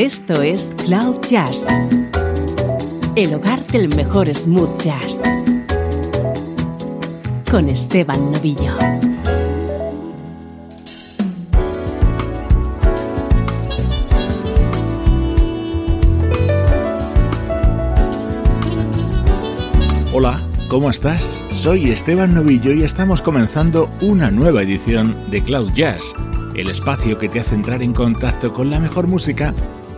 Esto 0.00 0.40
es 0.40 0.74
Cloud 0.86 1.20
Jazz, 1.28 1.66
el 3.16 3.34
hogar 3.34 3.66
del 3.66 3.94
mejor 3.94 4.34
smooth 4.34 4.80
jazz, 4.80 5.20
con 7.50 7.68
Esteban 7.68 8.32
Novillo. 8.32 8.78
Hola, 20.14 20.40
¿cómo 20.70 20.88
estás? 20.88 21.44
Soy 21.50 21.90
Esteban 21.90 22.34
Novillo 22.34 22.72
y 22.72 22.84
estamos 22.84 23.20
comenzando 23.20 23.90
una 24.00 24.30
nueva 24.30 24.62
edición 24.62 25.14
de 25.30 25.42
Cloud 25.42 25.74
Jazz, 25.74 26.14
el 26.54 26.70
espacio 26.70 27.18
que 27.18 27.28
te 27.28 27.40
hace 27.40 27.54
entrar 27.54 27.82
en 27.82 27.92
contacto 27.92 28.54
con 28.54 28.70
la 28.70 28.80
mejor 28.80 29.06
música 29.06 29.52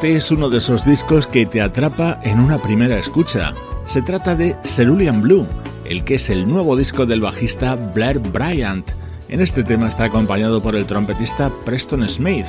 Este 0.00 0.16
es 0.16 0.30
uno 0.30 0.48
de 0.48 0.56
esos 0.56 0.86
discos 0.86 1.26
que 1.26 1.44
te 1.44 1.60
atrapa 1.60 2.18
en 2.22 2.40
una 2.40 2.56
primera 2.56 2.96
escucha. 2.96 3.52
Se 3.84 4.00
trata 4.00 4.34
de 4.34 4.56
Cerulean 4.64 5.20
Blue, 5.20 5.46
el 5.84 6.04
que 6.04 6.14
es 6.14 6.30
el 6.30 6.48
nuevo 6.48 6.74
disco 6.74 7.04
del 7.04 7.20
bajista 7.20 7.76
Blair 7.76 8.18
Bryant. 8.18 8.92
En 9.28 9.42
este 9.42 9.62
tema 9.62 9.88
está 9.88 10.04
acompañado 10.04 10.62
por 10.62 10.74
el 10.74 10.86
trompetista 10.86 11.50
Preston 11.66 12.08
Smith, 12.08 12.46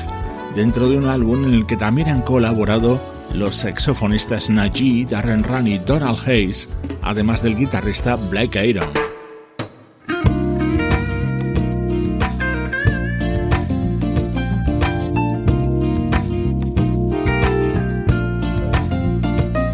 dentro 0.56 0.88
de 0.88 0.98
un 0.98 1.08
álbum 1.08 1.44
en 1.44 1.54
el 1.54 1.66
que 1.66 1.76
también 1.76 2.08
han 2.08 2.22
colaborado 2.22 3.02
los 3.34 3.58
saxofonistas 3.58 4.50
Najee, 4.50 5.06
Darren 5.10 5.44
Run 5.44 5.68
y 5.68 5.78
Donald 5.78 6.20
Hayes, 6.26 6.70
además 7.02 7.44
del 7.44 7.58
guitarrista 7.58 8.16
Blake 8.16 8.66
Iron. 8.66 9.11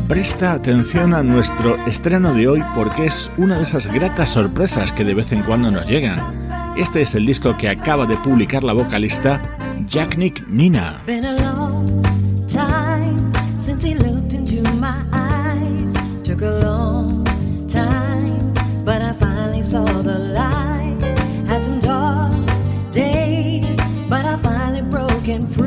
Presta 0.07 0.53
atención 0.53 1.13
a 1.13 1.21
nuestro 1.21 1.75
estreno 1.85 2.33
de 2.33 2.47
hoy 2.47 2.63
porque 2.73 3.07
es 3.07 3.29
una 3.35 3.57
de 3.57 3.63
esas 3.63 3.87
gratas 3.91 4.29
sorpresas 4.29 4.93
que 4.93 5.03
de 5.03 5.13
vez 5.13 5.33
en 5.33 5.43
cuando 5.43 5.69
nos 5.69 5.85
llegan. 5.85 6.19
Este 6.77 7.01
es 7.01 7.13
el 7.13 7.25
disco 7.25 7.57
que 7.57 7.67
acaba 7.67 8.05
de 8.05 8.15
publicar 8.15 8.63
la 8.63 8.71
vocalista 8.71 9.41
Jack 9.85 10.17
Nick 10.17 10.47
Nina. 10.47 11.01
to 25.43 25.66